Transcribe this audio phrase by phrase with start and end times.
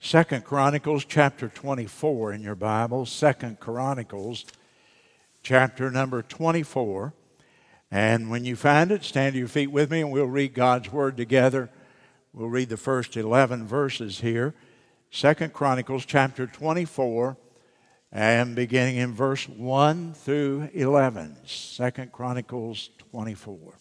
[0.00, 3.04] Second Chronicles chapter 24 in your Bible.
[3.04, 4.44] Second Chronicles
[5.42, 7.12] chapter number 24.
[7.90, 10.92] And when you find it, stand to your feet with me and we'll read God's
[10.92, 11.68] word together.
[12.32, 14.54] We'll read the first 11 verses here.
[15.10, 17.36] Second Chronicles chapter 24
[18.12, 21.38] and beginning in verse 1 through 11.
[21.44, 23.74] Second Chronicles 24.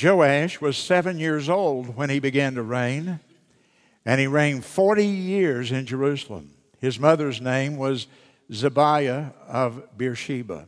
[0.00, 3.20] Joash was seven years old when he began to reign,
[4.04, 6.50] and he reigned 40 years in Jerusalem.
[6.80, 8.06] His mother's name was
[8.50, 10.66] Zibiah of Beersheba.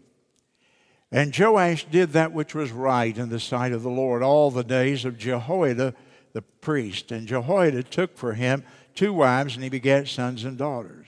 [1.12, 4.64] And Joash did that which was right in the sight of the Lord all the
[4.64, 5.94] days of Jehoiada
[6.32, 7.10] the priest.
[7.10, 11.06] And Jehoiada took for him two wives, and he begat sons and daughters.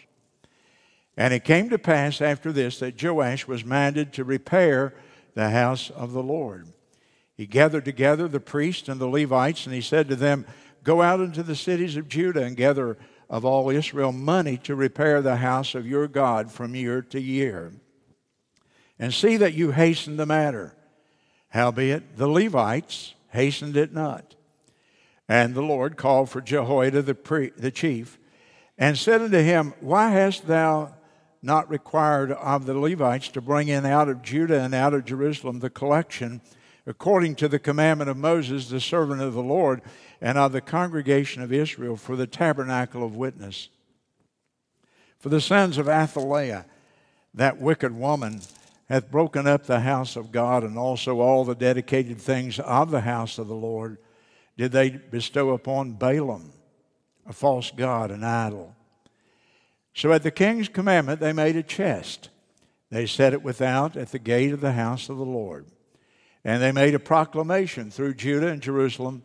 [1.16, 4.94] And it came to pass after this that Joash was minded to repair
[5.34, 6.68] the house of the Lord.
[7.42, 10.46] He gathered together the priests and the Levites, and he said to them,
[10.84, 12.96] Go out into the cities of Judah and gather
[13.28, 17.72] of all Israel money to repair the house of your God from year to year.
[18.96, 20.76] And see that you hasten the matter.
[21.48, 24.36] Howbeit, the Levites hastened it not.
[25.28, 28.20] And the Lord called for Jehoiada the, pre- the chief
[28.78, 30.94] and said unto him, Why hast thou
[31.42, 35.58] not required of the Levites to bring in out of Judah and out of Jerusalem
[35.58, 36.40] the collection
[36.86, 39.82] according to the commandment of Moses, the servant of the Lord,
[40.20, 43.68] and of the congregation of Israel for the tabernacle of witness?
[45.18, 46.66] For the sons of Athaliah,
[47.34, 48.40] that wicked woman,
[48.88, 53.00] hath broken up the house of God and also all the dedicated things of the
[53.00, 53.96] house of the Lord
[54.58, 56.50] did they bestow upon Baalim,
[57.26, 58.76] a false god, an idol.
[59.94, 62.28] So at the king's commandment, they made a chest.
[62.90, 65.66] They set it without at the gate of the house of the Lord.
[66.44, 69.22] And they made a proclamation through Judah and Jerusalem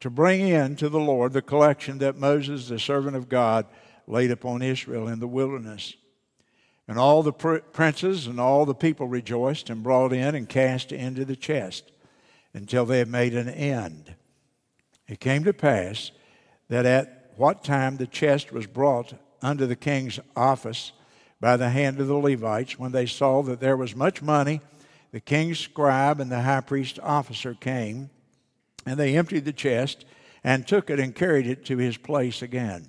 [0.00, 3.66] to bring in to the Lord the collection that Moses, the servant of God,
[4.06, 5.94] laid upon Israel in the wilderness.
[6.88, 11.24] And all the princes and all the people rejoiced and brought in and cast into
[11.24, 11.90] the chest
[12.54, 14.14] until they had made an end.
[15.08, 16.10] It came to pass
[16.68, 20.92] that at what time the chest was brought unto the king's office
[21.40, 24.60] by the hand of the Levites, when they saw that there was much money,
[25.16, 28.10] the king's scribe and the high priest officer came,
[28.84, 30.04] and they emptied the chest
[30.44, 32.86] and took it and carried it to his place again.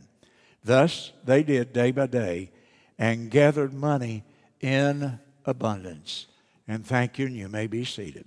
[0.61, 2.51] Thus they did day by day
[2.99, 4.25] and gathered money
[4.59, 6.27] in abundance.
[6.67, 8.25] And thank you, and you may be seated.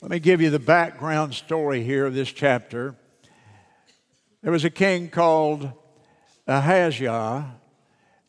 [0.00, 2.94] Let me give you the background story here of this chapter.
[4.42, 5.70] There was a king called
[6.46, 7.57] Ahaziah,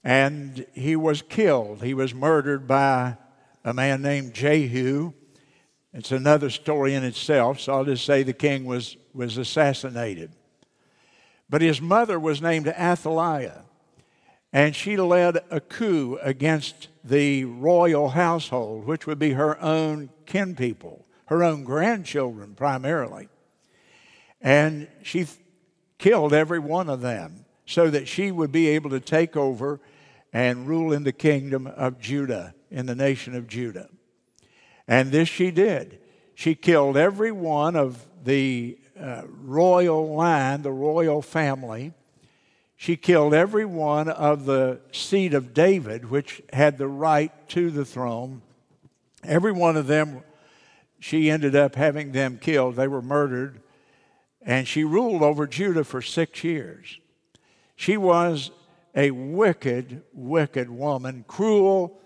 [0.03, 1.83] and he was killed.
[1.83, 3.17] He was murdered by
[3.63, 5.13] a man named Jehu.
[5.93, 10.31] It's another story in itself, so I'll just say the king was, was assassinated.
[11.49, 13.63] But his mother was named Athaliah,
[14.53, 20.55] and she led a coup against the royal household, which would be her own kin
[20.55, 23.29] people her own grandchildren primarily.
[24.41, 25.27] And she
[25.99, 29.79] killed every one of them so that she would be able to take over
[30.31, 33.89] and rule in the kingdom of Judah, in the nation of Judah.
[34.87, 35.99] And this she did.
[36.35, 41.93] She killed every one of the uh, royal line, the royal family.
[42.75, 47.85] She killed every one of the seed of David, which had the right to the
[47.85, 48.41] throne.
[49.23, 50.23] Every one of them
[50.99, 52.75] she ended up having them killed.
[52.75, 53.61] They were murdered.
[54.41, 56.99] And she ruled over Judah for six years.
[57.75, 58.51] She was
[58.95, 61.99] a wicked, wicked woman, cruel,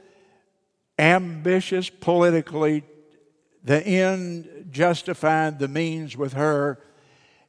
[1.00, 2.84] ambitious politically.
[3.64, 6.80] The end justified the means with her,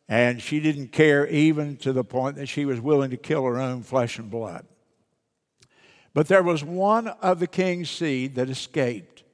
[0.09, 3.61] and she didn't care even to the point that she was willing to kill her
[3.61, 4.67] own flesh and blood.
[6.12, 9.25] But there was one of the king's seed that escaped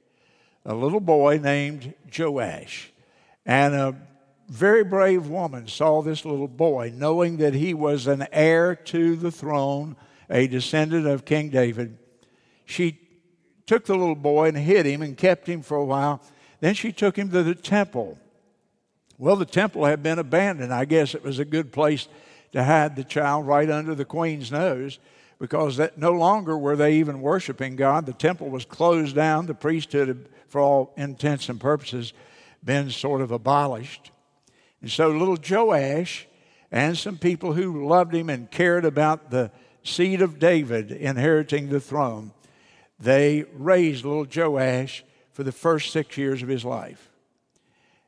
[0.65, 2.91] a little boy named Joash.
[3.45, 3.95] And a
[4.51, 9.31] very brave woman saw this little boy, knowing that he was an heir to the
[9.31, 9.95] throne,
[10.29, 11.97] a descendant of King David.
[12.65, 12.99] She
[13.65, 16.21] took the little boy and hid him and kept him for a while.
[16.59, 18.19] Then she took him to the temple.
[19.17, 20.73] Well, the temple had been abandoned.
[20.73, 22.09] I guess it was a good place
[22.51, 24.99] to hide the child right under the queen's nose
[25.39, 28.05] because that no longer were they even worshiping God.
[28.05, 29.45] The temple was closed down.
[29.45, 32.11] The priesthood for all intents and purposes,
[32.63, 34.10] been sort of abolished.
[34.81, 36.27] And so little Joash
[36.71, 39.51] and some people who loved him and cared about the
[39.83, 42.31] seed of David inheriting the throne,
[42.99, 47.09] they raised little Joash for the first six years of his life.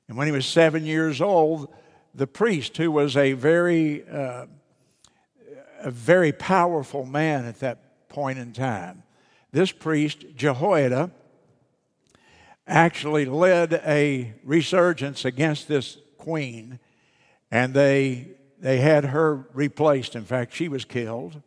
[0.07, 1.73] And when he was seven years old,
[2.13, 4.45] the priest, who was a very, uh,
[5.79, 9.03] a very powerful man at that point in time,
[9.51, 11.11] this priest, Jehoiada,
[12.67, 16.79] actually led a resurgence against this queen,
[17.51, 18.29] and they,
[18.59, 20.15] they had her replaced.
[20.15, 21.41] In fact, she was killed.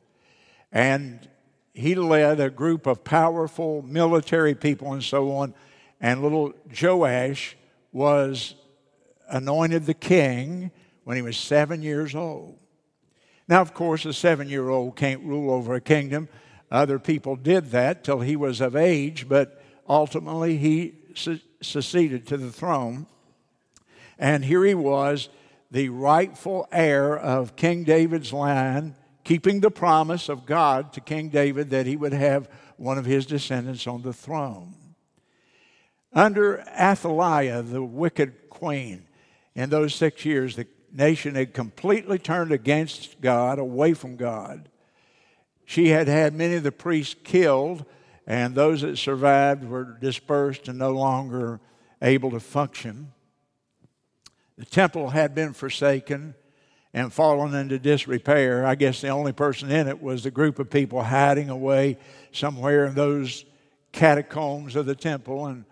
[0.71, 1.27] And
[1.73, 5.55] he led a group of powerful military people and so on.
[5.99, 7.57] And little Joash
[7.91, 8.55] was
[9.31, 10.71] anointed the king
[11.05, 12.59] when he was seven years old.
[13.49, 16.29] Now, of course, a seven year old can't rule over a kingdom.
[16.71, 20.95] Other people did that till he was of age, but ultimately he
[21.63, 23.07] succeeded to the throne.
[24.19, 25.29] And here he was,
[25.71, 31.71] the rightful heir of King David's line, keeping the promise of God to King David
[31.71, 34.75] that he would have one of his descendants on the throne.
[36.13, 39.07] Under Athaliah, the wicked queen,
[39.55, 44.69] in those six years, the nation had completely turned against God, away from God.
[45.65, 47.85] She had had many of the priests killed,
[48.27, 51.61] and those that survived were dispersed and no longer
[52.01, 53.13] able to function.
[54.59, 56.35] The temple had been forsaken
[56.95, 58.65] and fallen into disrepair.
[58.65, 61.99] I guess the only person in it was the group of people hiding away
[62.33, 63.45] somewhere in those
[63.93, 65.65] catacombs of the temple and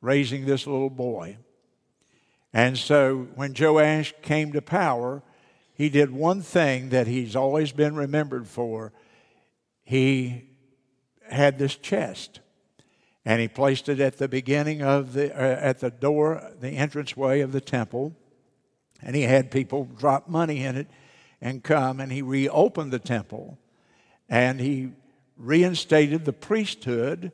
[0.00, 1.36] raising this little boy.
[2.52, 5.22] And so when Joash came to power,
[5.74, 8.92] he did one thing that he's always been remembered for.
[9.84, 10.44] He
[11.28, 12.40] had this chest
[13.24, 17.40] and he placed it at the beginning of the uh, at the door the entranceway
[17.40, 18.16] of the temple
[19.02, 20.88] and he had people drop money in it
[21.40, 23.58] and come and he reopened the temple
[24.28, 24.90] and he
[25.36, 27.32] reinstated the priesthood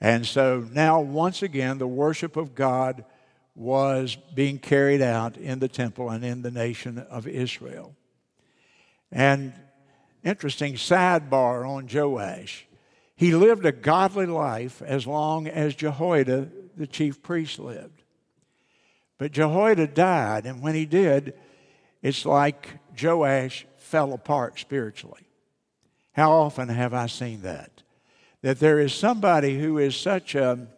[0.00, 3.04] and so now once again the worship of God
[3.54, 7.94] was being carried out in the temple and in the nation of Israel.
[9.12, 9.52] And
[10.24, 12.66] interesting sidebar on Joash.
[13.16, 18.02] He lived a godly life as long as Jehoiada, the chief priest, lived.
[19.18, 21.34] But Jehoiada died, and when he did,
[22.02, 25.26] it's like Joash fell apart spiritually.
[26.12, 27.82] How often have I seen that?
[28.42, 30.68] That there is somebody who is such a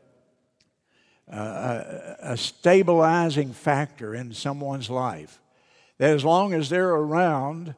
[1.28, 5.40] a, a stabilizing factor in someone's life.
[5.98, 7.74] That as long as they're around,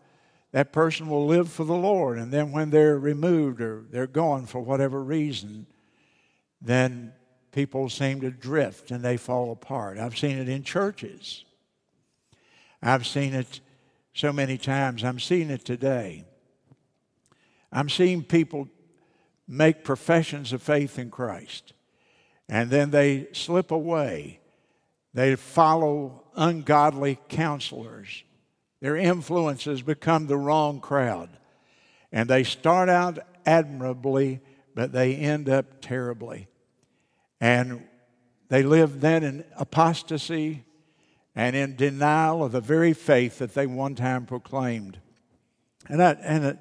[0.53, 2.19] that person will live for the Lord.
[2.19, 5.67] And then when they're removed or they're gone for whatever reason,
[6.61, 7.13] then
[7.53, 9.99] people seem to drift and they fall apart.
[9.99, 11.45] I've seen it in churches.
[12.83, 13.61] I've seen it
[14.15, 15.05] so many times.
[15.05, 16.25] I'm seeing it today.
[17.73, 18.69] I'm seeing people
[19.47, 21.73] make professions of faith in Christ
[22.49, 24.41] and then they slip away.
[25.12, 28.25] They follow ungodly counselors.
[28.81, 31.31] Their influences become the wrong crowd.
[32.11, 34.41] And they start out admirably,
[34.75, 36.49] but they end up terribly.
[37.40, 37.87] And
[38.49, 40.64] they lived then in apostasy
[41.35, 44.99] and in denial of the very faith that they one time proclaimed.
[45.88, 46.58] And, that, and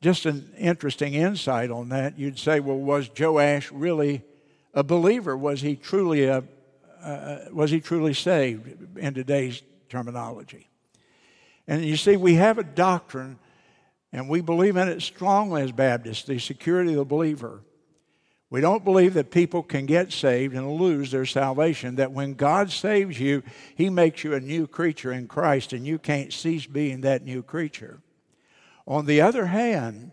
[0.00, 4.22] just an interesting insight on that, you'd say, well, was Joash really
[4.74, 5.36] a believer?
[5.36, 6.44] Was he truly a
[7.02, 10.68] uh, was he truly saved in today's terminology?
[11.66, 13.38] And you see, we have a doctrine,
[14.12, 17.60] and we believe in it strongly as Baptists the security of the believer.
[18.50, 22.70] We don't believe that people can get saved and lose their salvation, that when God
[22.70, 23.42] saves you,
[23.74, 27.42] He makes you a new creature in Christ, and you can't cease being that new
[27.42, 28.00] creature.
[28.86, 30.12] On the other hand,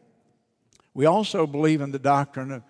[0.94, 2.64] we also believe in the doctrine of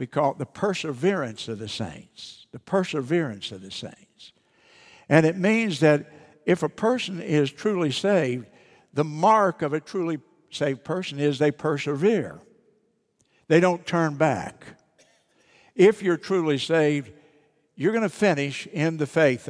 [0.00, 2.46] we call it the perseverance of the saints.
[2.52, 4.32] The perseverance of the saints.
[5.10, 6.10] And it means that
[6.46, 8.46] if a person is truly saved,
[8.94, 10.18] the mark of a truly
[10.50, 12.40] saved person is they persevere,
[13.48, 14.64] they don't turn back.
[15.80, 17.10] If you're truly saved,
[17.74, 19.48] you're going to finish in the faith.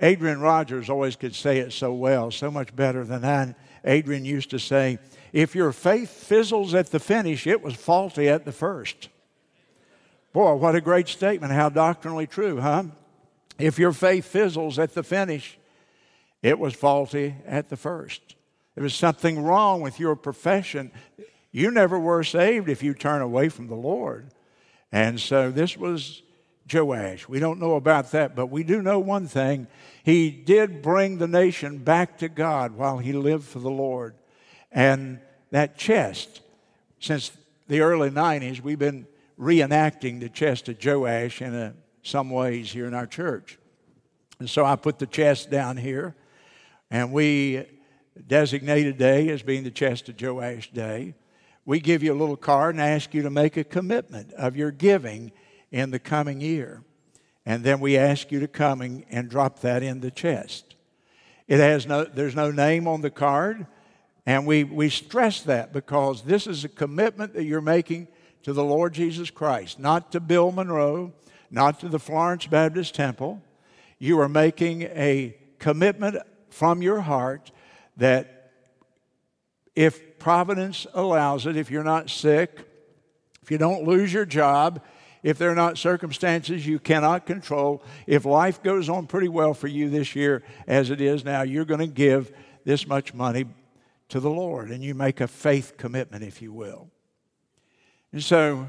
[0.00, 3.54] Adrian Rogers always could say it so well, so much better than I.
[3.84, 4.98] Adrian used to say,
[5.32, 9.10] if your faith fizzles at the finish, it was faulty at the first.
[10.32, 11.52] Boy, what a great statement.
[11.52, 12.86] How doctrinally true, huh?
[13.56, 15.56] If your faith fizzles at the finish,
[16.42, 18.34] it was faulty at the first.
[18.74, 20.90] There was something wrong with your profession.
[21.52, 24.32] You never were saved if you turn away from the Lord.
[24.92, 26.22] And so this was
[26.72, 27.28] Joash.
[27.28, 29.66] We don't know about that, but we do know one thing.
[30.04, 34.14] He did bring the nation back to God while he lived for the Lord.
[34.70, 35.20] And
[35.50, 36.40] that chest,
[37.00, 37.32] since
[37.68, 39.06] the early 90s, we've been
[39.38, 43.58] reenacting the chest of Joash in a, some ways here in our church.
[44.38, 46.14] And so I put the chest down here,
[46.90, 47.66] and we
[48.26, 51.14] designate a day as being the chest of Joash Day.
[51.64, 54.70] We give you a little card and ask you to make a commitment of your
[54.70, 55.32] giving
[55.70, 56.82] in the coming year.
[57.46, 60.74] And then we ask you to come and, drop that in the chest.
[61.48, 63.66] It has no, there's no name on the card.
[64.26, 68.08] And we, we stress that because this is a commitment that you're making
[68.42, 71.12] to the Lord Jesus Christ, not to Bill Monroe,
[71.50, 73.42] not to the Florence Baptist Temple.
[73.98, 76.16] You are making a commitment
[76.50, 77.50] from your heart
[77.96, 78.52] that
[79.74, 82.66] if providence allows it, if you're not sick,
[83.42, 84.80] if you don't lose your job,
[85.22, 89.66] if there are not circumstances you cannot control, if life goes on pretty well for
[89.66, 92.32] you this year as it is now, you're going to give
[92.64, 93.46] this much money
[94.08, 96.88] to the Lord and you make a faith commitment, if you will.
[98.12, 98.66] And so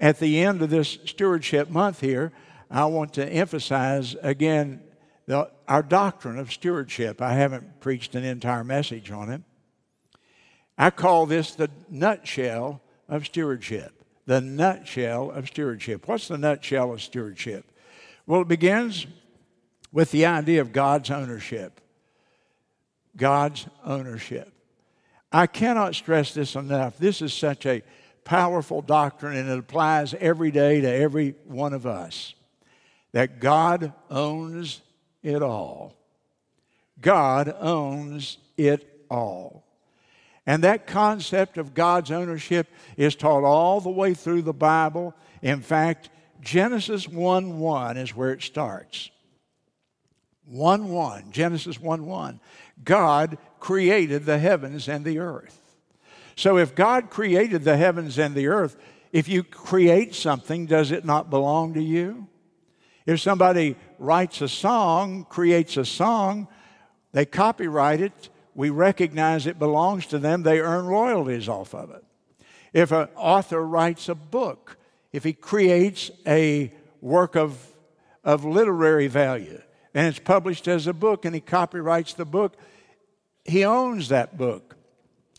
[0.00, 2.32] at the end of this stewardship month here,
[2.70, 4.82] I want to emphasize again
[5.26, 7.20] the, our doctrine of stewardship.
[7.20, 9.42] I haven't preached an entire message on it.
[10.76, 16.06] I call this the nutshell of stewardship the nutshell of stewardship.
[16.06, 17.70] What's the nutshell of stewardship?
[18.26, 19.06] Well, it begins
[19.90, 21.80] with the idea of God's ownership.
[23.16, 24.52] God's ownership.
[25.30, 26.98] I cannot stress this enough.
[26.98, 27.82] This is such a
[28.24, 32.34] powerful doctrine, and it applies every day to every one of us
[33.12, 34.80] that God owns
[35.22, 35.94] it all.
[37.00, 39.64] God owns it all.
[40.46, 45.14] And that concept of God's ownership is taught all the way through the Bible.
[45.40, 49.10] In fact, Genesis 1 1 is where it starts.
[50.46, 52.40] 1 1, Genesis 1 1.
[52.84, 55.58] God created the heavens and the earth.
[56.34, 58.76] So if God created the heavens and the earth,
[59.12, 62.26] if you create something, does it not belong to you?
[63.06, 66.48] If somebody writes a song, creates a song,
[67.12, 72.04] they copyright it, we recognize it belongs to them, they earn royalties off of it.
[72.72, 74.76] If an author writes a book,
[75.12, 77.58] if he creates a work of,
[78.24, 79.60] of literary value
[79.94, 82.56] and it's published as a book and he copyrights the book,
[83.44, 84.76] he owns that book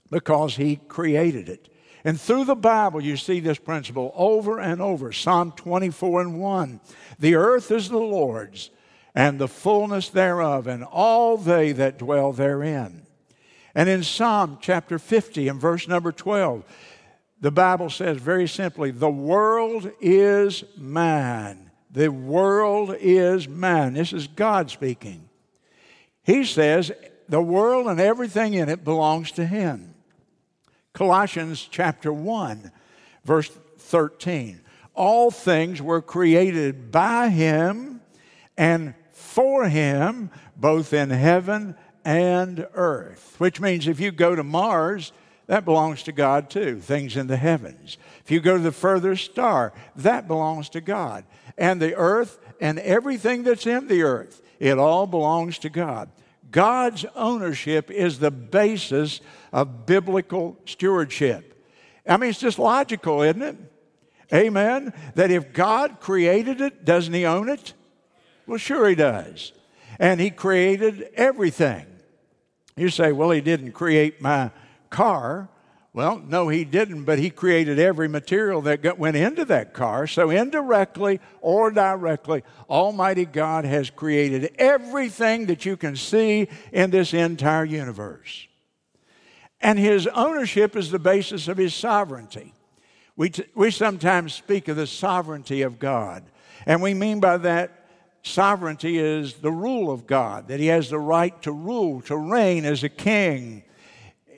[0.10, 1.70] because he created it.
[2.04, 5.12] And through the Bible, you see this principle over and over.
[5.14, 6.80] Psalm 24 and 1
[7.18, 8.70] The earth is the Lord's,
[9.16, 13.06] and the fullness thereof, and all they that dwell therein.
[13.76, 16.64] And in Psalm chapter 50 and verse number 12,
[17.42, 21.72] the Bible says very simply, The world is mine.
[21.92, 23.94] The world is mine.
[23.94, 25.30] This is God speaking.
[26.24, 26.92] He says,
[27.30, 29.94] The world and everything in it belongs to Him.
[30.94, 32.72] Colossians chapter 1,
[33.26, 34.62] verse 13.
[34.96, 38.02] All things were created by Him
[38.58, 38.94] and
[39.34, 41.76] for Him, both in heaven
[42.06, 45.12] and earth, which means if you go to Mars,
[45.48, 47.98] that belongs to God too, things in the heavens.
[48.24, 51.26] If you go to the furthest star, that belongs to God.
[51.58, 56.10] And the earth and everything that's in the earth, it all belongs to God.
[56.52, 59.20] God's ownership is the basis
[59.52, 61.68] of biblical stewardship.
[62.08, 63.58] I mean, it's just logical, isn't it?
[64.32, 64.94] Amen?
[65.16, 67.74] That if God created it, doesn't He own it?
[68.48, 69.54] Well, sure He does.
[70.00, 71.86] And He created everything.
[72.76, 74.52] You say, well, he didn't create my
[74.90, 75.50] car.
[75.94, 80.08] Well, no, he didn't, but he created every material that got, went into that car.
[80.08, 87.14] So, indirectly or directly, Almighty God has created everything that you can see in this
[87.14, 88.48] entire universe.
[89.62, 92.54] And his ownership is the basis of his sovereignty.
[93.16, 96.24] We, t- we sometimes speak of the sovereignty of God,
[96.66, 97.83] and we mean by that
[98.24, 102.66] sovereignty is the rule of God, that he has the right to rule, to reign
[102.66, 103.64] as a king.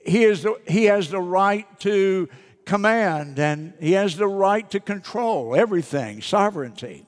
[0.05, 2.27] He, is the, he has the right to
[2.65, 7.05] command and he has the right to control everything, sovereignty.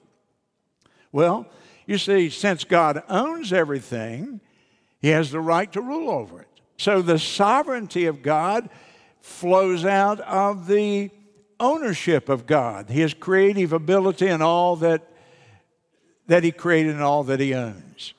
[1.12, 1.48] Well,
[1.88, 4.40] you see, since God owns everything,
[5.00, 6.48] he has the right to rule over it.
[6.78, 8.70] So the sovereignty of God
[9.20, 11.10] flows out of the
[11.60, 15.08] ownership of God, his creative ability and all that
[16.28, 18.14] that he created and all that he owns.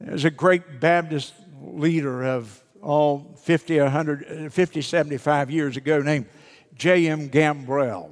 [0.00, 6.26] There's a great Baptist leader of all 50, 100, 50, 75 years ago named
[6.74, 7.28] J.M.
[7.28, 8.10] Gambrell,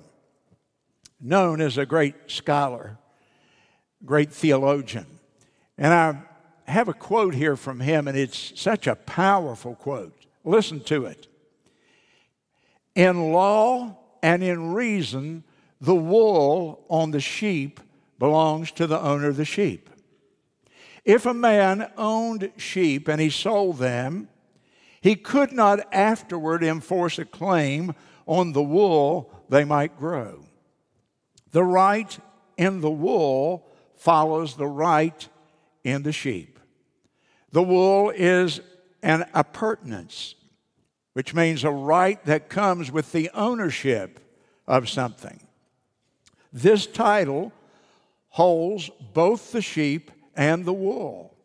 [1.20, 2.98] known as a great scholar,
[4.04, 5.06] great theologian.
[5.76, 10.14] And I have a quote here from him, and it's such a powerful quote.
[10.44, 11.26] Listen to it.
[12.94, 15.42] In law and in reason,
[15.80, 17.80] the wool on the sheep
[18.20, 19.90] belongs to the owner of the sheep.
[21.04, 24.28] If a man owned sheep and he sold them,
[25.00, 27.94] he could not afterward enforce a claim
[28.26, 30.44] on the wool they might grow.
[31.52, 32.16] The right
[32.58, 35.28] in the wool follows the right
[35.82, 36.60] in the sheep.
[37.52, 38.60] The wool is
[39.02, 40.34] an appurtenance,
[41.14, 44.20] which means a right that comes with the ownership
[44.66, 45.40] of something.
[46.52, 47.52] This title
[48.30, 51.36] holds both the sheep and the wool.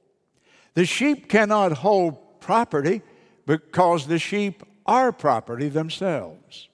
[0.74, 3.02] The sheep cannot hold property
[3.46, 6.70] because the sheep are property themselves.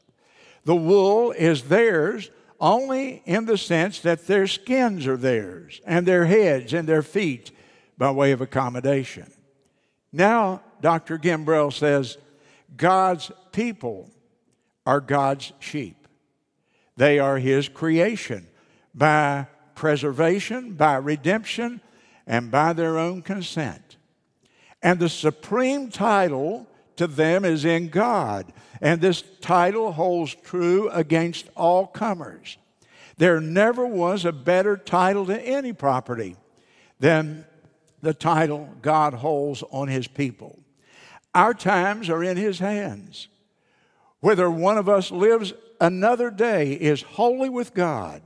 [0.66, 6.26] The wool is theirs only in the sense that their skins are theirs, and their
[6.26, 7.52] heads and their feet
[7.98, 9.32] by way of accommodation.
[10.12, 11.18] Now, Dr.
[11.18, 12.18] Gambrell says
[12.78, 14.12] God's people
[14.86, 16.08] are God's sheep.
[16.98, 18.48] They are His creation
[18.94, 19.48] by
[19.82, 21.82] preservation, by redemption,
[22.28, 23.98] and by their own consent.
[24.84, 28.54] And the supreme title to them is in God.
[28.80, 32.60] And this title holds true against all comers.
[33.18, 36.36] There never was a better title to any property
[37.00, 37.44] than
[38.04, 40.60] the title God holds on his people.
[41.34, 43.30] Our times are in his hands.
[44.20, 48.22] Whether one of us lives another day is wholly with God.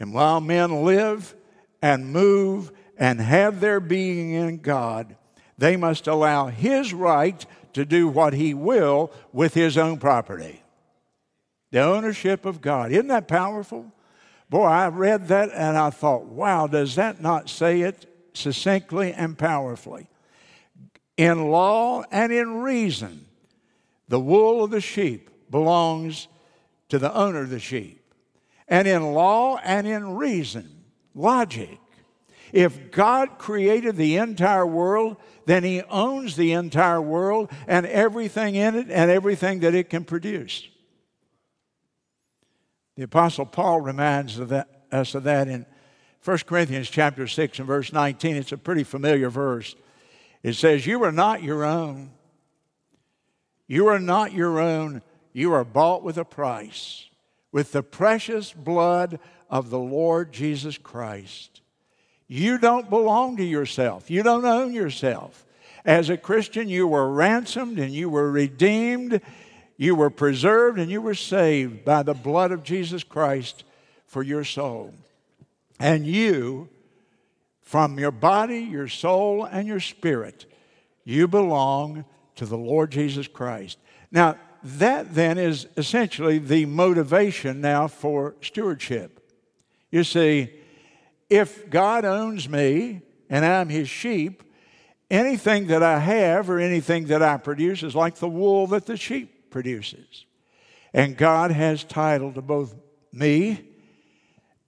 [0.00, 1.36] And while men live
[1.82, 5.14] and move and have their being in God,
[5.58, 10.62] they must allow his right to do what he will with his own property.
[11.70, 12.90] The ownership of God.
[12.90, 13.92] Isn't that powerful?
[14.48, 19.38] Boy, I read that and I thought, wow, does that not say it succinctly and
[19.38, 20.08] powerfully?
[21.16, 23.26] In law and in reason,
[24.08, 26.26] the wool of the sheep belongs
[26.88, 27.99] to the owner of the sheep.
[28.70, 30.84] And in law and in reason,
[31.14, 31.78] logic,
[32.52, 38.74] if God created the entire world, then He owns the entire world and everything in
[38.76, 40.66] it and everything that it can produce.
[42.96, 45.66] The Apostle Paul reminds of that, us of that in
[46.24, 48.36] 1 Corinthians chapter 6 and verse 19.
[48.36, 49.74] It's a pretty familiar verse.
[50.42, 52.10] It says, You are not your own.
[53.66, 55.02] You are not your own.
[55.32, 57.08] You are bought with a price,
[57.52, 61.60] with the precious blood of the Lord Jesus Christ.
[62.28, 65.44] You don't belong to yourself, you don't own yourself.
[65.84, 69.20] As a Christian, you were ransomed and you were redeemed,
[69.76, 73.64] you were preserved, and you were saved by the blood of Jesus Christ
[74.06, 74.92] for your soul.
[75.78, 76.68] And you,
[77.62, 80.44] from your body, your soul, and your spirit,
[81.04, 82.04] you belong
[82.36, 83.78] to the Lord Jesus Christ.
[84.10, 89.20] Now, that then is essentially the motivation now for stewardship.
[89.90, 90.50] You see,
[91.28, 94.42] if God owns me and I'm his sheep,
[95.10, 98.96] anything that I have or anything that I produce is like the wool that the
[98.96, 100.26] sheep produces.
[100.92, 102.74] And God has title to both
[103.12, 103.66] me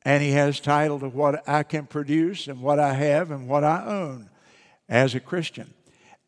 [0.05, 3.65] and he has title to what I can produce and what I have and what
[3.65, 4.31] I own
[4.89, 5.73] as a Christian.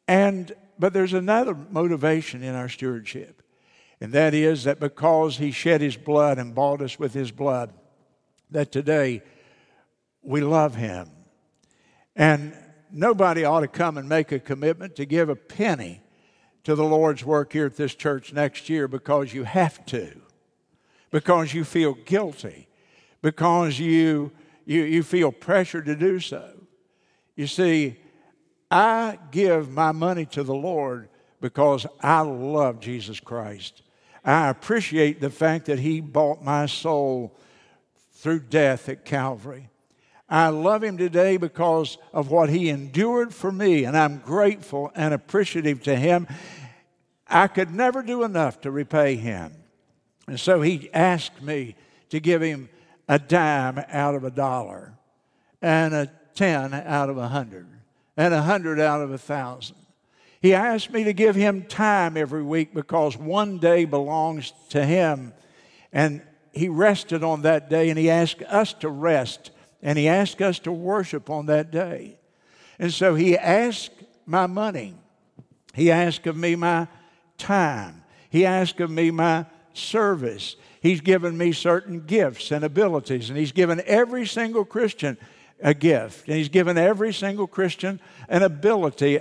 [0.07, 3.44] And but there's another motivation in our stewardship.
[4.01, 7.73] And that is that because he shed his blood and bought us with his blood,
[8.51, 9.23] that today
[10.23, 11.11] we love him.
[12.17, 12.57] And
[12.91, 16.03] nobody ought to come and make a commitment to give a penny
[16.65, 20.21] to the Lord's work here at this church next year because you have to,
[21.11, 22.69] because you feel guilty,
[23.23, 24.33] because you,
[24.65, 26.51] you, you feel pressure to do so.
[27.37, 27.99] You see,
[28.71, 31.09] I give my money to the Lord
[31.41, 33.83] because I love Jesus Christ.
[34.25, 37.37] I appreciate the fact that He bought my soul
[38.13, 39.69] through death at Calvary.
[40.29, 45.13] I love him today because of what he endured for me, and I'm grateful and
[45.13, 46.27] appreciative to him.
[47.29, 49.53] I could never do enough to repay him.
[50.27, 51.77] And so he asked me
[52.09, 52.71] to give him
[53.09, 54.95] a dime out of a dollar,
[55.61, 57.67] and a 10 out of a hundred,
[58.17, 59.77] and a hundred out of a thousand.
[60.45, 65.33] He asked me to give him time every week because one day belongs to him.
[65.93, 69.51] And he rested on that day, and he asked us to rest
[69.85, 72.17] and He asked us to worship on that day.
[72.79, 73.93] And so He asked
[74.27, 74.95] my money,
[75.75, 76.89] He asked of me my
[77.39, 80.57] time, He asked of me my service.
[80.81, 85.19] He's given me certain gifts and abilities, and He's given every single Christian
[85.63, 89.19] a gift, and He's given every single Christian an ability,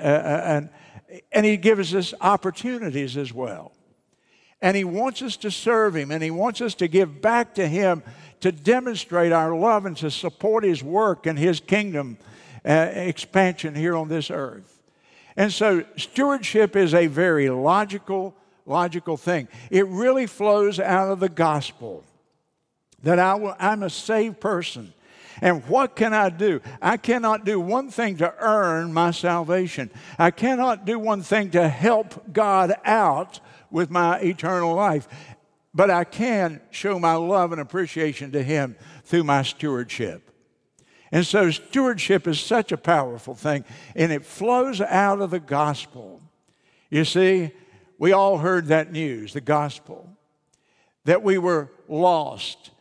[1.32, 3.72] and, He gives us opportunities as well.
[4.62, 7.68] And He wants us to serve Him, and He wants us to give back to
[7.68, 8.04] Him
[8.40, 12.18] to demonstrate our love and to support His work and His kingdom
[12.66, 14.82] uh, expansion here on this earth.
[15.36, 19.48] And so stewardship is a very logical, logical thing.
[19.72, 22.04] It really flows out of the gospel
[23.04, 24.94] that I will, I'm a saved person.
[25.44, 26.62] And what can I do?
[26.82, 29.92] I cannot do one thing to earn my salvation.
[30.18, 35.06] I cannot do one thing to help God out with my eternal life.
[35.74, 40.32] But I can show my love and appreciation to Him through my stewardship.
[41.12, 43.66] And so, stewardship is such a powerful thing,
[43.98, 46.22] and it flows out of the gospel.
[46.90, 47.52] You see,
[47.98, 50.10] we all heard that news, the gospel,
[51.04, 52.72] that we were lost.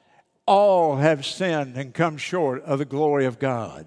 [0.47, 3.87] All have sinned and come short of the glory of God.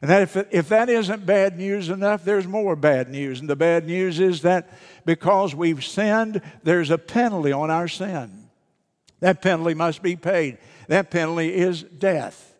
[0.00, 3.40] And that if, if that isn't bad news enough, there's more bad news.
[3.40, 4.72] And the bad news is that
[5.04, 8.48] because we've sinned, there's a penalty on our sin.
[9.20, 10.58] That penalty must be paid.
[10.88, 12.50] That penalty is death.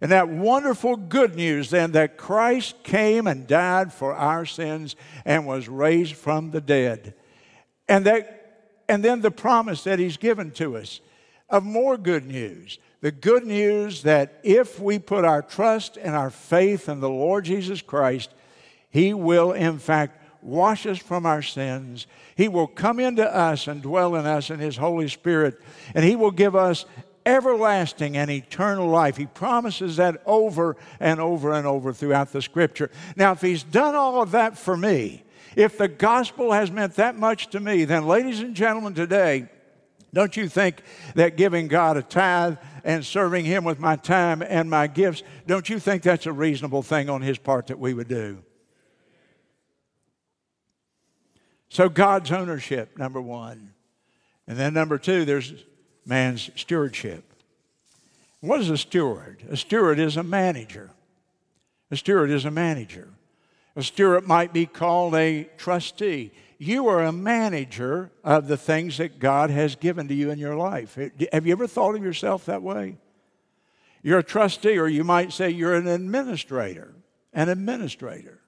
[0.00, 5.46] And that wonderful good news then that Christ came and died for our sins and
[5.46, 7.14] was raised from the dead.
[7.88, 8.42] And that
[8.86, 11.00] and then the promise that he's given to us
[11.48, 12.78] of more good news.
[13.00, 17.44] The good news that if we put our trust and our faith in the Lord
[17.44, 18.30] Jesus Christ,
[18.90, 22.06] he will in fact wash us from our sins.
[22.36, 25.60] He will come into us and dwell in us in His Holy Spirit,
[25.94, 26.84] and He will give us
[27.26, 29.16] everlasting and eternal life.
[29.16, 32.90] He promises that over and over and over throughout the scripture.
[33.16, 35.24] Now, if He's done all of that for me,
[35.56, 39.48] if the gospel has meant that much to me, then, ladies and gentlemen, today,
[40.14, 40.82] don't you think
[41.14, 45.68] that giving God a tithe and serving Him with my time and my gifts, don't
[45.68, 48.42] you think that's a reasonable thing on His part that we would do?
[51.68, 53.74] So, God's ownership, number one.
[54.46, 55.52] And then, number two, there's
[56.06, 57.24] man's stewardship.
[58.40, 59.42] What is a steward?
[59.50, 60.90] A steward is a manager.
[61.90, 63.08] A steward is a manager.
[63.74, 66.30] A steward might be called a trustee.
[66.58, 70.56] You are a manager of the things that God has given to you in your
[70.56, 70.96] life.
[71.32, 72.96] Have you ever thought of yourself that way?
[74.02, 76.94] You're a trustee, or you might say you're an administrator.
[77.32, 78.40] An administrator.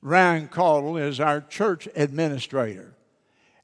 [0.00, 2.94] Ryan Caudle is our church administrator.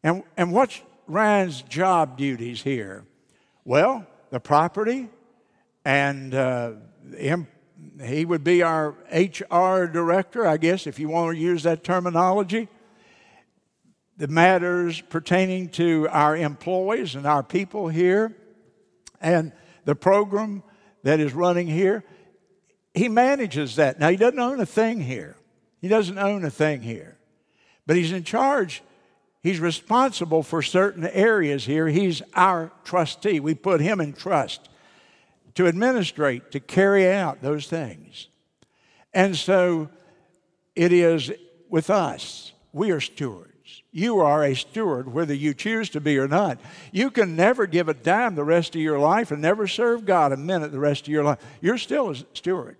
[0.02, 3.04] And, and what's Ryan's job duties here?
[3.64, 5.08] Well, the property,
[5.84, 6.72] and uh,
[7.16, 7.46] him,
[8.02, 12.68] he would be our HR director, I guess, if you want to use that terminology.
[14.20, 18.36] The matters pertaining to our employees and our people here,
[19.20, 19.50] and
[19.84, 20.62] the program
[21.02, 22.04] that is running here,
[22.94, 23.98] he manages that.
[23.98, 25.36] Now, he doesn't own a thing here.
[25.80, 27.16] He doesn't own a thing here.
[27.86, 28.82] But he's in charge
[29.42, 31.88] He's responsible for certain areas here.
[31.88, 33.40] He's our trustee.
[33.40, 34.68] We put him in trust
[35.54, 38.28] to administrate, to carry out those things.
[39.14, 39.88] And so
[40.76, 41.32] it is
[41.70, 42.52] with us.
[42.72, 43.49] We are stewards.
[43.92, 46.60] You are a steward, whether you choose to be or not.
[46.92, 50.32] You can never give a dime the rest of your life and never serve God
[50.32, 51.38] a minute the rest of your life.
[51.60, 52.76] You're still a steward.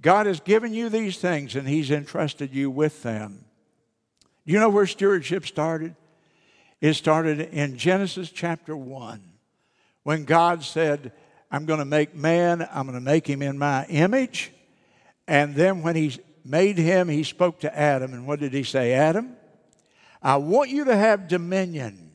[0.00, 3.44] God has given you these things and He's entrusted you with them.
[4.46, 5.96] Do you know where stewardship started?
[6.80, 9.20] It started in Genesis chapter 1
[10.04, 11.12] when God said,
[11.50, 14.52] I'm going to make man, I'm going to make him in my image.
[15.26, 18.14] And then when he made him, he spoke to Adam.
[18.14, 18.92] And what did he say?
[18.92, 19.36] Adam,
[20.22, 22.12] I want you to have dominion.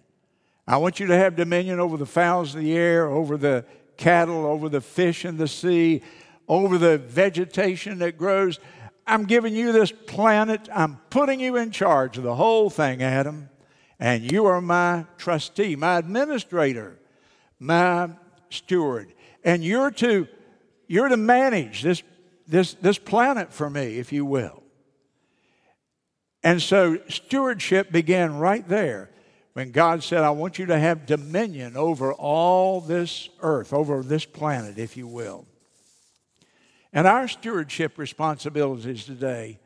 [0.68, 3.66] I want you to have dominion over the fowls of the air, over the
[3.98, 6.02] cattle, over the fish in the sea,
[6.48, 8.60] over the vegetation that grows.
[9.06, 10.70] I'm giving you this planet.
[10.74, 13.50] I'm putting you in charge of the whole thing, Adam.
[14.00, 17.00] And you are my trustee, my administrator,
[17.60, 18.10] my
[18.50, 19.14] steward.
[19.44, 20.28] And you're to,
[20.88, 22.04] you're to manage this,
[22.48, 24.63] this, this planet for me, if you will.
[26.44, 29.10] And so stewardship began right there
[29.54, 34.26] when God said, I want you to have dominion over all this earth, over this
[34.26, 35.46] planet, if you will.
[36.92, 39.60] And our stewardship responsibilities today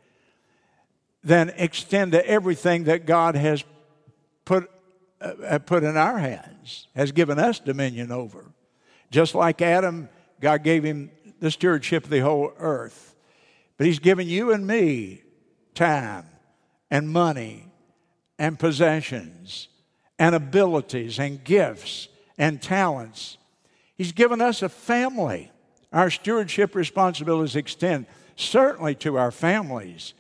[1.24, 3.64] then extend to everything that God has
[4.46, 4.70] put,
[5.20, 8.46] uh, put in our hands, has given us dominion over.
[9.10, 10.10] Just like Adam,
[10.40, 13.16] God gave him the stewardship of the whole earth.
[13.78, 15.22] But He's given you and me
[15.76, 16.26] time
[16.90, 17.72] and money
[18.40, 19.68] and possessions
[20.20, 23.38] and abilities and gifts and talents.
[23.96, 25.52] He's given us a family.
[25.92, 30.14] Our stewardship responsibilities extend certainly to our families.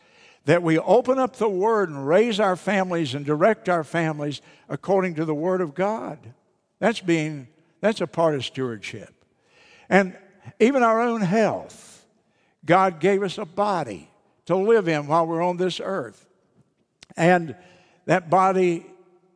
[0.45, 5.15] That we open up the Word and raise our families and direct our families according
[5.15, 6.19] to the Word of God.
[6.79, 7.49] That's being,
[7.81, 9.13] that's a part of stewardship.
[9.89, 10.15] And
[10.59, 12.05] even our own health.
[12.65, 14.09] God gave us a body
[14.45, 16.26] to live in while we're on this earth.
[17.17, 17.55] And
[18.05, 18.85] that body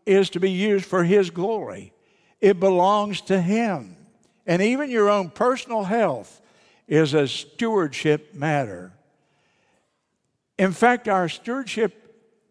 [0.06, 1.92] is to be used for His glory.
[2.40, 3.98] It belongs to Him.
[4.48, 6.42] And even your own personal health
[6.88, 8.94] is a stewardship matter.
[10.58, 11.98] In fact, our stewardship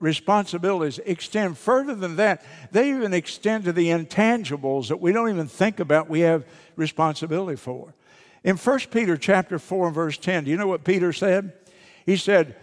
[0.01, 2.43] responsibilities extend further than that.
[2.73, 6.45] They even extend to the intangibles that we don't even think about we have
[6.77, 7.95] responsibility for.
[8.43, 11.53] In 1 Peter chapter 4 and verse 10, do you know what Peter said?
[12.07, 12.57] He said,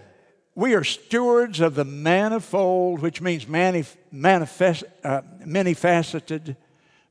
[0.58, 6.58] We are stewards of the manifold, which means manif- manifest, uh, many faceted,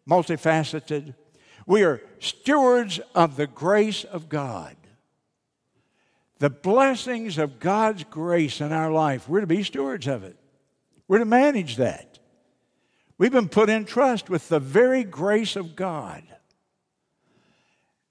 [0.05, 1.15] multifaceted.
[1.65, 4.75] We are stewards of the grace of God.
[6.41, 10.37] The blessings of God's grace in our life, we're to be stewards of it.
[11.07, 12.19] We're to manage that.
[13.17, 16.25] We've been put in trust with the very grace of God.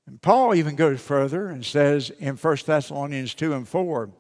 [0.08, 4.12] And Paul even goes further and says in 1 Thessalonians 2 and 4,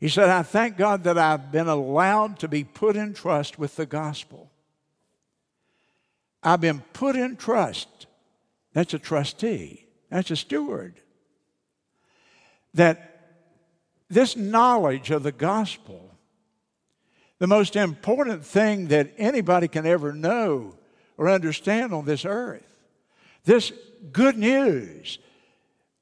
[0.00, 3.76] he said, I thank God that I've been allowed to be put in trust with
[3.76, 4.50] the gospel.
[6.42, 8.06] I've been put in trust.
[8.72, 11.00] That's a trustee, that's a steward.
[12.72, 13.06] That
[14.08, 16.14] this knowledge of the gospel,
[17.38, 20.76] the most important thing that anybody can ever know
[21.18, 22.64] or understand on this earth,
[23.44, 23.70] this
[24.12, 25.18] good news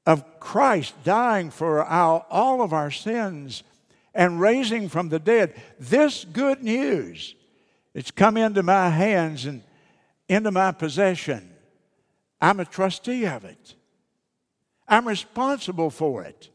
[0.05, 3.63] of Christ dying for our, all of our sins
[4.13, 7.35] and raising from the dead, this good news,
[7.93, 9.63] it's come into my hands and
[10.27, 11.49] into my possession.
[12.41, 13.75] I'm a trustee of it.
[14.87, 16.49] I'm responsible for it.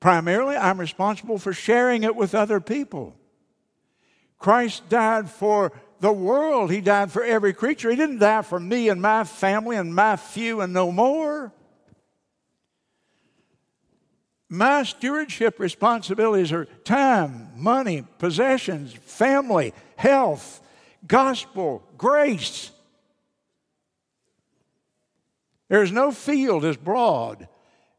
[0.00, 3.14] Primarily, I'm responsible for sharing it with other people.
[4.38, 6.72] Christ died for the world.
[6.72, 7.88] He died for every creature.
[7.88, 11.52] He didn't die for me and my family and my few and no more.
[14.52, 20.60] My stewardship responsibilities are time, money, possessions, family, health,
[21.06, 22.70] gospel, grace.
[25.70, 27.48] There's no field as broad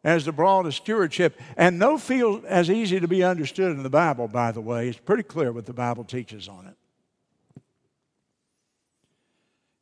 [0.03, 3.89] as the broad of stewardship, and no field as easy to be understood in the
[3.89, 4.87] Bible, by the way.
[4.89, 6.75] It's pretty clear what the Bible teaches on it.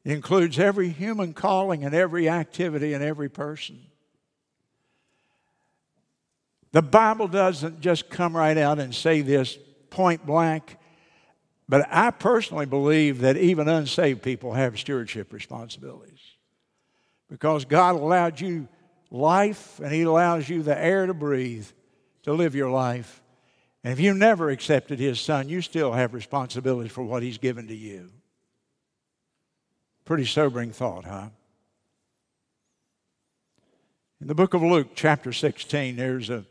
[0.05, 3.87] It includes every human calling and every activity and every person.
[6.71, 9.57] The Bible doesn't just come right out and say this
[9.89, 10.77] point blank,
[11.67, 16.19] but I personally believe that even unsaved people have stewardship responsibilities
[17.29, 18.67] because God allowed you
[19.09, 21.67] life and He allows you the air to breathe
[22.23, 23.21] to live your life.
[23.83, 27.67] And if you never accepted His Son, you still have responsibility for what He's given
[27.67, 28.11] to you.
[30.05, 31.29] Pretty sobering thought, huh?
[34.19, 36.45] In the book of Luke, chapter 16, there's a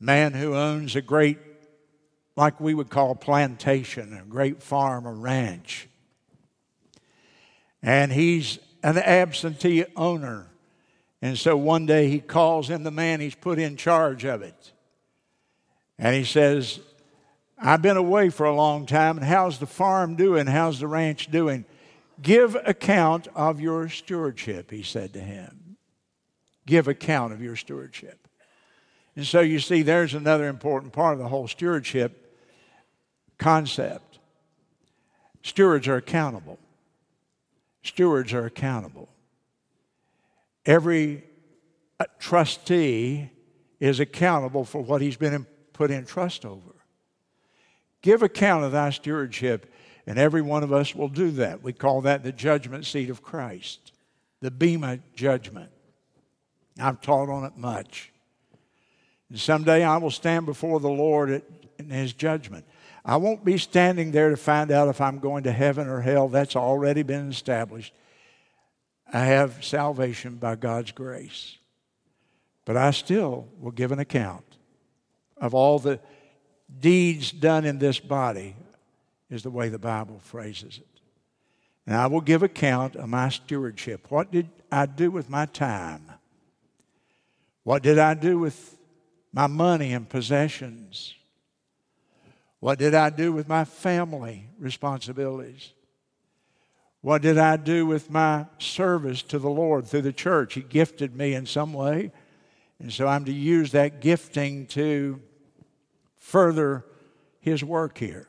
[0.00, 1.38] man who owns a great,
[2.36, 5.88] like we would call a plantation, a great farm, a ranch.
[7.82, 10.48] And he's an absentee owner.
[11.22, 14.72] And so one day he calls in the man he's put in charge of it.
[15.98, 16.80] And he says,
[17.58, 20.46] I've been away for a long time, and how's the farm doing?
[20.46, 21.64] How's the ranch doing?
[22.20, 25.76] Give account of your stewardship, he said to him.
[26.66, 28.25] Give account of your stewardship.
[29.16, 32.38] And so you see, there's another important part of the whole stewardship
[33.38, 34.18] concept.
[35.42, 36.58] Stewards are accountable.
[37.82, 39.08] Stewards are accountable.
[40.66, 41.24] Every
[41.98, 43.30] uh, trustee
[43.80, 46.74] is accountable for what he's been put in trust over.
[48.02, 49.72] Give account of thy stewardship
[50.06, 51.62] and every one of us will do that.
[51.62, 53.92] We call that the judgment seat of Christ,
[54.40, 55.70] the Bema judgment.
[56.78, 58.12] I've taught on it much.
[59.28, 61.42] And someday I will stand before the Lord
[61.78, 62.64] in His judgment.
[63.04, 66.28] I won't be standing there to find out if I'm going to heaven or hell.
[66.28, 67.94] That's already been established.
[69.12, 71.58] I have salvation by God's grace.
[72.64, 74.44] But I still will give an account
[75.36, 76.00] of all the
[76.80, 78.56] deeds done in this body
[79.30, 81.00] is the way the Bible phrases it.
[81.86, 84.10] And I will give account of my stewardship.
[84.10, 86.10] What did I do with my time?
[87.62, 88.76] What did I do with
[89.36, 91.14] my money and possessions?
[92.58, 95.74] What did I do with my family responsibilities?
[97.02, 100.54] What did I do with my service to the Lord through the church?
[100.54, 102.12] He gifted me in some way.
[102.80, 105.20] And so I'm to use that gifting to
[106.16, 106.86] further
[107.38, 108.28] His work here.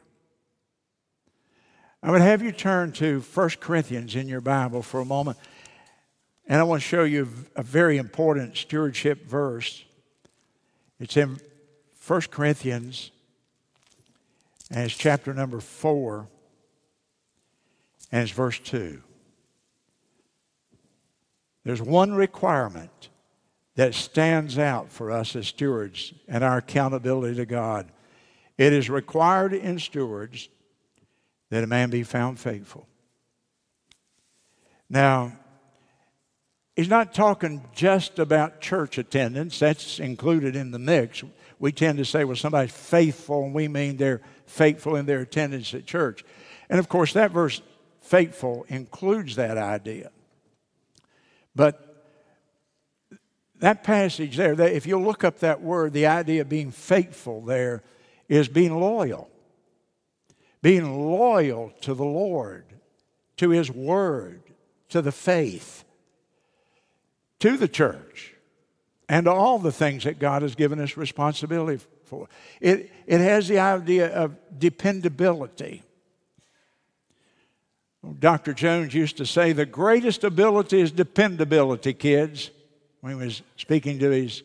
[2.03, 5.37] I would have you turn to 1 Corinthians in your Bible for a moment.
[6.47, 9.85] And I want to show you a very important stewardship verse.
[10.99, 11.39] It's in
[12.05, 13.11] 1 Corinthians,
[14.71, 16.27] and it's chapter number 4,
[18.11, 19.01] and it's verse 2.
[21.63, 23.09] There's one requirement
[23.75, 27.91] that stands out for us as stewards and our accountability to God.
[28.57, 30.49] It is required in stewards
[31.49, 32.87] that a man be found faithful.
[34.89, 35.33] Now,
[36.77, 41.23] he's not talking just about church attendance, that's included in the mix.
[41.59, 45.73] We tend to say, well, somebody's faithful, and we mean they're faithful in their attendance
[45.73, 46.23] at church.
[46.69, 47.61] And of course, that verse,
[48.01, 50.11] faithful, includes that idea.
[51.55, 51.83] But
[53.59, 57.81] that passage there, if you look up that word, the idea of being faithful there
[58.29, 59.29] is being loyal.
[60.61, 62.65] Being loyal to the Lord,
[63.37, 64.41] to His Word,
[64.89, 65.83] to the faith,
[67.39, 68.33] to the church,
[69.09, 72.27] and all the things that God has given us responsibility for.
[72.59, 75.83] It, it has the idea of dependability.
[78.19, 78.53] Dr.
[78.53, 82.51] Jones used to say the greatest ability is dependability, kids,
[83.01, 84.43] when he was speaking to his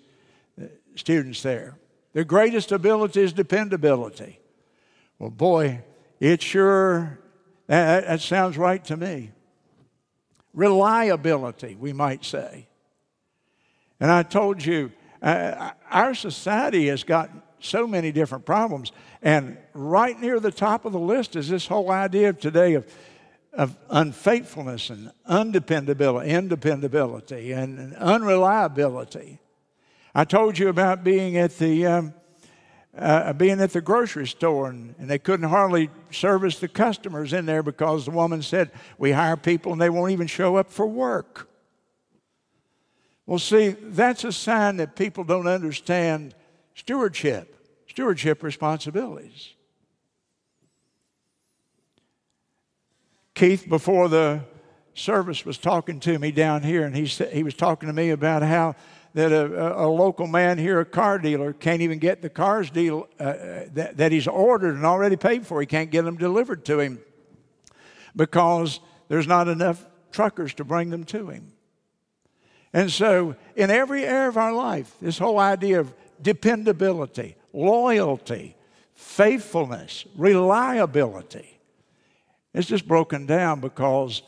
[0.60, 1.76] uh, students there.
[2.12, 4.38] The greatest ability is dependability.
[5.18, 5.82] Well, boy,
[6.20, 7.18] it sure,
[7.68, 9.30] that, that sounds right to me.
[10.52, 12.66] Reliability, we might say.
[14.02, 14.90] And I told you,
[15.22, 18.90] uh, our society has got so many different problems.
[19.22, 22.92] And right near the top of the list is this whole idea of today of
[23.52, 29.38] of unfaithfulness and undependability, independability, and unreliability.
[30.16, 32.14] I told you about being at the um,
[32.98, 37.46] uh, being at the grocery store and, and, they couldn't hardly service the customers in
[37.46, 40.88] there because the woman said, We hire people and they won't even show up for
[40.88, 41.48] work.
[43.32, 46.34] Well, see, that's a sign that people don't understand
[46.74, 47.56] stewardship,
[47.88, 49.54] stewardship responsibilities.
[53.34, 54.44] Keith, before the
[54.92, 58.42] service, was talking to me down here, and he, he was talking to me about
[58.42, 58.76] how
[59.14, 63.08] that a, a, local man here, a car dealer, can't even get the cars deal
[63.18, 65.58] uh, uh, that, that he's ordered and already paid for.
[65.58, 67.00] He can't get them delivered to him
[68.14, 71.51] because there's not enough truckers to bring them to him.
[72.72, 78.56] And so, in every area of our life, this whole idea of dependability, loyalty,
[78.94, 81.60] faithfulness, reliability,
[82.54, 84.22] it's just broken down because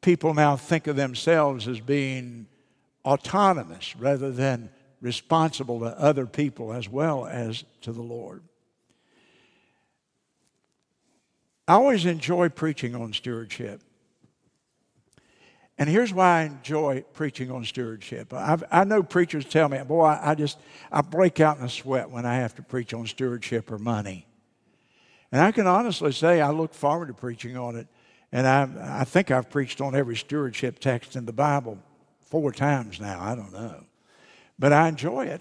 [0.00, 2.46] people now think of themselves as being
[3.04, 8.42] autonomous rather than responsible to other people as well as to the Lord.
[11.66, 13.80] I always enjoy preaching on stewardship.
[15.80, 18.34] And here's why I enjoy preaching on stewardship.
[18.34, 20.58] I've, i know preachers tell me, boy, I, just,
[20.92, 24.26] I break out in a sweat when I have to preach on stewardship or money.
[25.32, 27.88] And I can honestly say I look forward to preaching on it.
[28.30, 31.78] And I, I think I've preached on every stewardship text in the Bible
[32.20, 33.18] four times now.
[33.18, 33.82] I don't know.
[34.58, 35.40] But I enjoy it.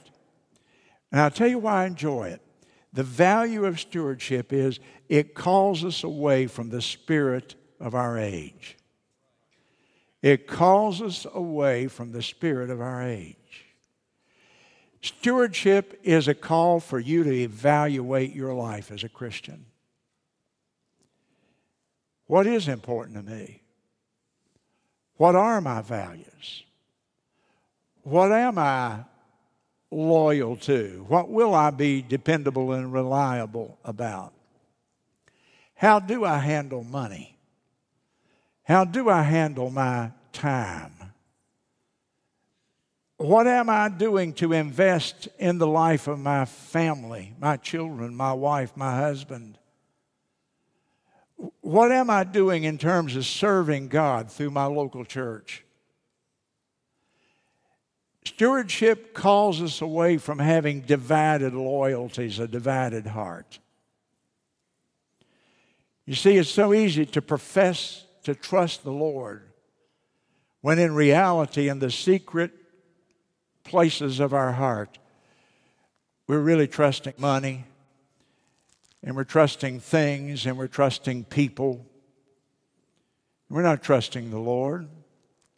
[1.12, 2.42] And I'll tell you why I enjoy it.
[2.94, 8.78] The value of stewardship is it calls us away from the spirit of our age.
[10.22, 13.66] It calls us away from the spirit of our age.
[15.02, 19.66] Stewardship is a call for you to evaluate your life as a Christian.
[22.28, 23.62] What is important to me?
[25.16, 26.64] What are my values?
[28.04, 29.06] What am I
[29.90, 31.06] loyal to?
[31.08, 34.34] What will I be dependable and reliable about?
[35.76, 37.39] How do I handle money?
[38.70, 40.94] How do I handle my time?
[43.18, 48.32] What am I doing to invest in the life of my family, my children, my
[48.32, 49.58] wife, my husband?
[51.62, 55.64] what am I doing in terms of serving God through my local church?
[58.26, 63.60] Stewardship calls us away from having divided loyalties, a divided heart.
[66.06, 69.42] You see, it's so easy to profess to trust the Lord
[70.62, 72.52] when in reality, in the secret
[73.64, 75.00] places of our heart,
[76.28, 77.66] we're really trusting money,
[79.02, 81.86] and we're trusting things and we're trusting people.
[83.50, 84.88] We're not trusting the Lord.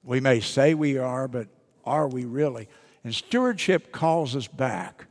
[0.03, 1.47] We may say we are, but
[1.83, 2.69] are we really?
[3.03, 5.07] And stewardship calls us back.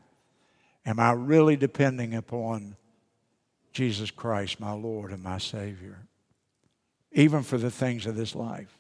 [0.87, 2.77] Am I really depending upon
[3.73, 6.07] Jesus Christ, my Lord and my Savior,
[7.13, 8.77] even for the things of this life?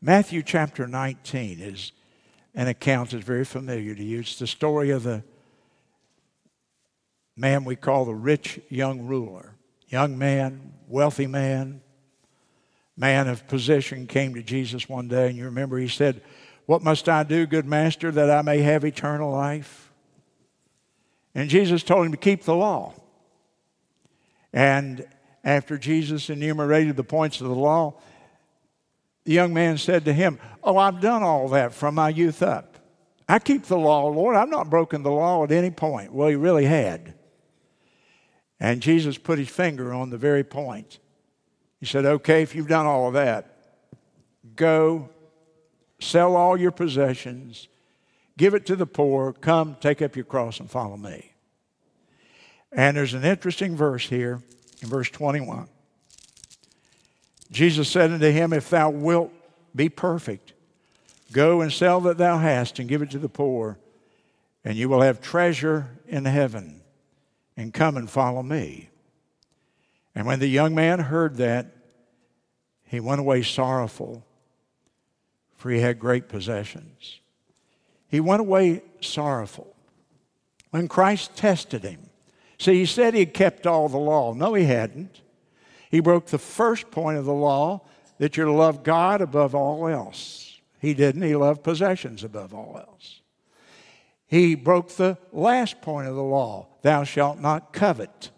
[0.00, 1.92] Matthew chapter 19 is
[2.54, 4.20] an account that's very familiar to you.
[4.20, 5.22] It's the story of the
[7.36, 9.54] man we call the rich young ruler.
[9.88, 11.82] Young man, wealthy man,
[12.96, 16.22] man of position came to Jesus one day, and you remember he said,
[16.66, 19.92] What must I do, good master, that I may have eternal life?
[21.34, 22.94] And Jesus told him to keep the law.
[24.52, 25.06] And
[25.44, 27.94] after Jesus enumerated the points of the law,
[29.24, 32.78] the young man said to him, Oh, I've done all that from my youth up.
[33.28, 34.36] I keep the law, Lord.
[34.36, 36.12] I've not broken the law at any point.
[36.12, 37.14] Well, he really had.
[38.60, 40.98] And Jesus put his finger on the very point.
[41.80, 43.56] He said, Okay, if you've done all of that,
[44.54, 45.08] go
[45.98, 47.68] sell all your possessions,
[48.36, 51.32] give it to the poor, come take up your cross and follow me.
[52.72, 54.42] And there's an interesting verse here
[54.82, 55.68] in verse 21.
[57.50, 59.32] Jesus said unto him, If thou wilt
[59.74, 60.54] be perfect,
[61.32, 63.78] go and sell that thou hast and give it to the poor,
[64.64, 66.80] and you will have treasure in heaven,
[67.56, 68.88] and come and follow me.
[70.14, 71.74] And when the young man heard that,
[72.86, 74.24] he went away sorrowful,
[75.56, 77.20] for he had great possessions.
[78.08, 79.74] He went away sorrowful.
[80.70, 82.10] When Christ tested him,
[82.62, 84.32] see, he said he kept all the law.
[84.32, 85.20] No, he hadn't.
[85.90, 87.82] He broke the first point of the law
[88.18, 90.58] that you're to love God above all else.
[90.80, 91.22] He didn't.
[91.22, 93.20] He loved possessions above all else.
[94.26, 98.30] He broke the last point of the law thou shalt not covet.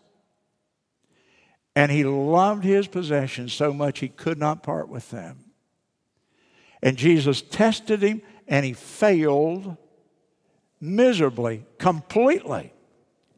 [1.76, 5.44] And he loved his possessions so much he could not part with them.
[6.82, 9.76] And Jesus tested him and he failed
[10.80, 12.73] miserably, completely.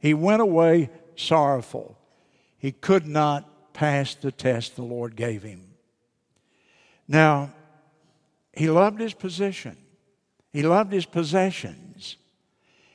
[0.07, 1.99] He went away sorrowful.
[2.59, 5.63] He could not pass the test the Lord gave him.
[7.09, 7.53] Now,
[8.53, 9.77] he loved his position,
[10.53, 12.19] he loved his possessions,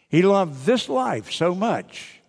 [0.08, 2.22] he loved this life so much.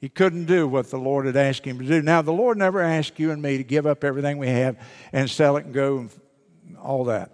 [0.00, 2.00] He couldn't do what the Lord had asked him to do.
[2.00, 4.78] Now, the Lord never asked you and me to give up everything we have
[5.12, 7.30] and sell it and go and all that.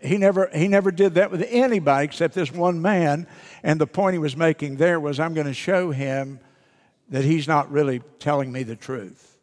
[0.00, 3.26] He never, he never did that with anybody except this one man.
[3.62, 6.40] And the point he was making there was I'm going to show him
[7.10, 9.38] that he's not really telling me the truth.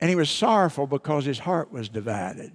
[0.00, 2.52] And he was sorrowful because his heart was divided.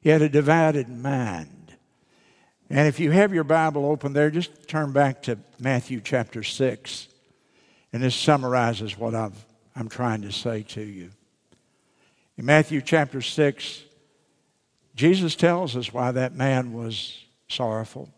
[0.00, 1.76] He had a divided mind.
[2.70, 7.08] And if you have your Bible open there, just turn back to Matthew chapter 6.
[7.92, 9.30] And this summarizes what i
[9.76, 11.10] am trying to say to you.
[12.38, 13.82] In Matthew chapter 6,
[15.00, 18.10] Jesus tells us why that man was sorrowful.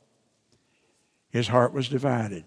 [1.31, 2.43] His heart was divided.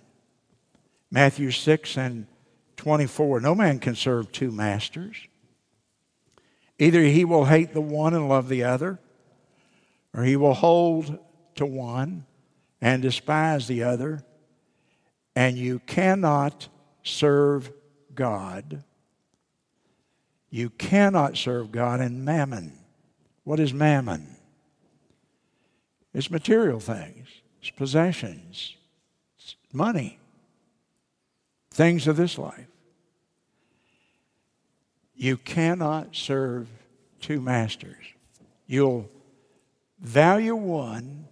[1.10, 2.28] Matthew 6 and
[2.76, 3.40] 24.
[3.40, 5.16] No man can serve two masters.
[6.78, 9.00] Either he will hate the one and love the other,
[10.14, 11.18] or he will hold
[11.56, 12.26] to one
[12.82, 14.22] and despise the other,
[15.34, 16.68] and you cannot
[17.04, 17.72] serve
[18.14, 18.84] God.
[20.50, 22.85] You cannot serve God in mammon.
[23.46, 24.36] What is mammon?
[26.14, 27.28] It's material things,
[27.62, 28.76] it's possessions,
[29.38, 30.20] it's money
[31.76, 32.68] things of this life.
[35.14, 36.70] You cannot serve
[37.20, 38.06] two masters.
[38.66, 39.10] You'll
[40.00, 41.28] value one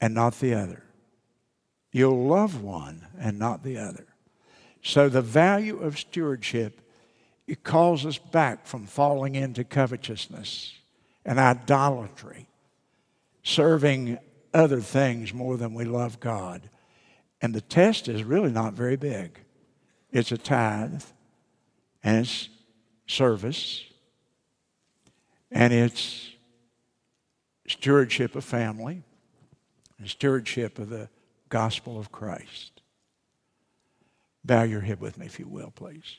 [0.00, 0.84] and not the other.
[1.92, 4.06] You'll love one and not the other.
[4.82, 6.82] So the value of stewardship
[7.48, 10.74] it calls us back from falling into covetousness
[11.24, 12.46] and idolatry,
[13.42, 14.18] serving
[14.52, 16.68] other things more than we love God.
[17.40, 19.40] And the test is really not very big.
[20.12, 21.02] It's a tithe,
[22.04, 22.50] and it's
[23.06, 23.82] service,
[25.50, 26.28] and it's
[27.66, 29.02] stewardship of family,
[29.98, 31.08] and stewardship of the
[31.48, 32.82] gospel of Christ.
[34.44, 36.18] Bow your head with me, if you will, please.